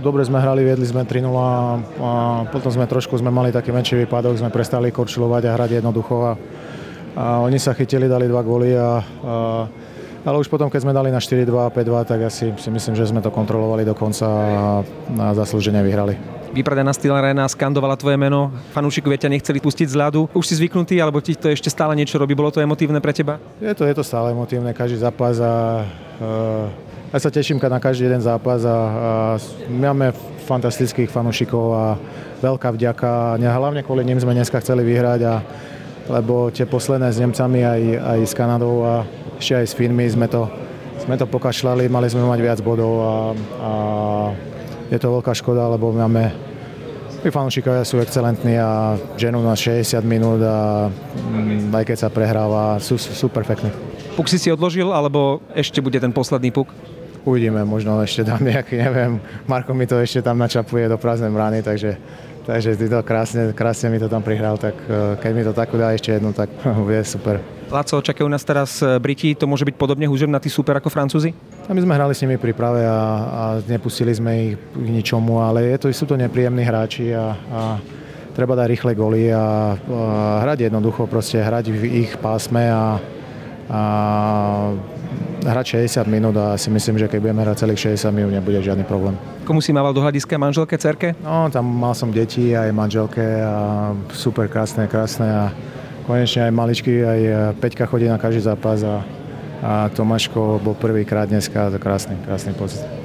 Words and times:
dobre 0.00 0.24
sme 0.24 0.40
hrali, 0.40 0.64
viedli 0.64 0.88
sme 0.88 1.04
3 1.04 1.22
a, 1.22 1.30
a 1.30 2.10
potom 2.48 2.72
sme 2.72 2.88
trošku 2.88 3.14
sme 3.20 3.28
mali 3.28 3.52
taký 3.52 3.70
menší 3.70 4.00
výpadok, 4.04 4.40
sme 4.40 4.50
prestali 4.50 4.90
korčilovať 4.90 5.42
a 5.46 5.54
hrať 5.54 5.70
jednoducho 5.78 6.16
a, 6.24 6.32
a 7.14 7.24
oni 7.44 7.60
sa 7.60 7.76
chytili, 7.76 8.08
dali 8.08 8.26
dva 8.26 8.40
góly 8.40 8.74
a, 8.74 8.98
a 9.00 9.34
ale 10.20 10.36
už 10.36 10.52
potom, 10.52 10.68
keď 10.68 10.84
sme 10.84 10.92
dali 10.92 11.08
na 11.08 11.16
4-2 11.16 11.48
a 11.48 11.72
5-2, 11.72 12.04
tak 12.04 12.18
ja 12.20 12.28
si, 12.28 12.52
myslím, 12.52 12.92
že 12.92 13.08
sme 13.08 13.24
to 13.24 13.32
kontrolovali 13.32 13.88
do 13.88 13.96
konca 13.96 14.28
a, 14.28 14.84
a 15.16 15.26
zaslúžene 15.32 15.80
vyhrali. 15.80 16.12
Vypredaná 16.50 16.90
Steel 16.92 17.14
Arena 17.14 17.46
skandovala 17.48 17.96
tvoje 17.96 18.18
meno, 18.20 18.52
fanúšikovia 18.74 19.16
ťa 19.16 19.32
nechceli 19.32 19.62
pustiť 19.62 19.88
z 19.88 19.96
ľadu. 19.96 20.28
Už 20.34 20.44
si 20.44 20.58
zvyknutý, 20.58 20.98
alebo 21.00 21.22
ti 21.24 21.38
to 21.38 21.48
ešte 21.48 21.72
stále 21.72 21.96
niečo 21.96 22.18
robí? 22.18 22.36
Bolo 22.36 22.50
to 22.52 22.60
emotívne 22.60 23.00
pre 23.00 23.14
teba? 23.14 23.38
Je 23.62 23.72
to, 23.72 23.86
je 23.86 23.94
to 23.94 24.04
stále 24.04 24.34
emotívne, 24.34 24.74
každý 24.74 24.98
zápas 24.98 25.38
a 25.40 25.86
uh, 26.20 26.89
ja 27.10 27.18
sa 27.18 27.30
teším 27.30 27.58
na 27.58 27.82
každý 27.82 28.06
jeden 28.06 28.22
zápas 28.22 28.62
a, 28.62 28.70
a 28.70 28.78
máme 29.66 30.14
fantastických 30.46 31.10
fanúšikov 31.10 31.66
a 31.74 31.84
veľká 32.38 32.70
vďaka. 32.70 33.34
Hlavne 33.38 33.82
kvôli 33.82 34.06
nim 34.06 34.18
sme 34.22 34.30
dneska 34.30 34.62
chceli 34.62 34.86
vyhrať 34.86 35.20
a 35.26 35.34
lebo 36.10 36.50
tie 36.50 36.66
posledné 36.66 37.10
s 37.10 37.22
Nemcami 37.22 37.60
aj, 37.62 37.82
aj 37.98 38.20
s 38.26 38.32
Kanadou 38.34 38.82
a 38.82 39.06
ešte 39.38 39.62
aj 39.62 39.66
s 39.70 39.74
Finmi 39.78 40.06
sme 40.10 40.26
to, 40.26 40.50
sme 41.06 41.14
to 41.14 41.26
pokašľali, 41.26 41.86
mali 41.86 42.10
sme 42.10 42.26
mať 42.26 42.40
viac 42.42 42.58
bodov 42.66 42.94
a, 42.98 43.14
a 43.62 43.70
je 44.90 44.98
to 44.98 45.06
veľká 45.06 45.30
škoda, 45.38 45.70
lebo 45.70 45.94
máme 45.94 46.34
tí 47.22 47.30
fanúšikovia 47.30 47.86
sú 47.86 48.02
excelentní 48.02 48.58
a 48.58 48.98
ženú 49.14 49.38
na 49.38 49.54
60 49.54 50.02
minút 50.02 50.42
a 50.42 50.90
mm, 50.90 51.70
aj 51.70 51.84
keď 51.86 51.96
sa 52.02 52.08
prehráva, 52.10 52.82
sú, 52.82 52.98
sú 52.98 53.30
perfektní. 53.30 53.70
Puk 54.18 54.26
si 54.26 54.42
si 54.42 54.50
odložil, 54.50 54.90
alebo 54.90 55.38
ešte 55.54 55.78
bude 55.78 56.02
ten 56.02 56.10
posledný 56.10 56.50
puk? 56.50 56.74
Uvidíme, 57.20 57.64
možno 57.68 58.00
ešte 58.00 58.24
dám 58.24 58.40
nejaký, 58.40 58.80
neviem, 58.80 59.20
Marko 59.44 59.76
mi 59.76 59.84
to 59.84 60.00
ešte 60.00 60.24
tam 60.24 60.40
načapuje 60.40 60.88
do 60.88 60.96
prázdnej 60.96 61.28
brány, 61.28 61.60
takže 61.60 62.00
Takže 62.40 62.76
ty 62.76 62.88
to 62.88 62.98
krásne, 63.04 63.52
krásne 63.52 63.92
mi 63.92 64.00
to 64.00 64.08
tam 64.08 64.24
prihral, 64.24 64.56
tak 64.56 64.74
eh, 64.88 65.14
keď 65.20 65.30
mi 65.36 65.42
to 65.44 65.52
takú 65.52 65.76
dá 65.76 65.92
ešte 65.92 66.16
jednu, 66.16 66.32
tak 66.32 66.48
bude 66.86 67.04
super. 67.04 67.38
Laco, 67.70 68.02
čakajú 68.02 68.26
nás 68.26 68.42
teraz 68.42 68.80
eh, 68.80 68.96
Briti, 68.96 69.36
to 69.36 69.44
môže 69.44 69.62
byť 69.68 69.76
podobne 69.76 70.08
húževnatý 70.08 70.48
super 70.48 70.80
ako 70.80 70.88
Francúzi? 70.88 71.36
A 71.68 71.70
my 71.70 71.80
sme 71.84 71.94
hrali 71.94 72.16
s 72.16 72.24
nimi 72.24 72.40
príprave 72.40 72.82
a, 72.82 72.98
a 73.28 73.42
nepustili 73.62 74.10
sme 74.10 74.30
ich 74.34 74.54
k 74.56 74.88
ničomu, 74.88 75.38
ale 75.44 75.76
je 75.76 75.76
to, 75.78 75.86
sú 75.92 76.08
to 76.08 76.16
nepríjemní 76.16 76.64
hráči 76.64 77.12
a, 77.12 77.36
a 77.36 77.60
treba 78.32 78.56
dať 78.56 78.66
rýchle 78.66 78.92
goly 78.96 79.28
a, 79.30 79.36
a 79.36 79.44
hrať 80.42 80.72
jednoducho, 80.72 81.06
proste 81.06 81.38
hrať 81.44 81.70
v 81.70 82.08
ich 82.08 82.12
pásme 82.18 82.66
a, 82.72 82.98
a 83.68 83.80
hrať 85.40 85.80
60 85.88 86.06
minút 86.06 86.36
a 86.36 86.56
si 86.60 86.68
myslím, 86.68 87.00
že 87.00 87.08
keď 87.08 87.18
budeme 87.20 87.40
hrať 87.42 87.56
celých 87.64 87.96
60 87.96 88.12
minút, 88.12 88.32
nebude 88.36 88.60
žiadny 88.60 88.84
problém. 88.84 89.16
Komu 89.48 89.64
si 89.64 89.72
mával 89.72 89.96
do 89.96 90.04
hľadiska 90.04 90.36
manželke, 90.36 90.76
cerke? 90.76 91.16
No, 91.24 91.48
tam 91.48 91.64
mal 91.66 91.96
som 91.96 92.12
deti, 92.12 92.52
aj 92.52 92.70
manželke 92.72 93.24
a 93.40 93.90
super 94.12 94.46
krásne, 94.46 94.84
krásne 94.86 95.26
a 95.26 95.44
konečne 96.04 96.48
aj 96.48 96.52
maličky, 96.52 96.92
aj 97.02 97.20
Peťka 97.58 97.88
chodí 97.88 98.10
na 98.10 98.20
každý 98.20 98.44
zápas 98.44 98.84
a, 98.84 99.00
a 99.64 99.72
Tomáško 99.94 100.60
bol 100.60 100.76
prvýkrát 100.76 101.28
dneska, 101.30 101.72
to 101.72 101.78
krásny, 101.80 102.18
krásny 102.26 102.52
pocit. 102.52 102.99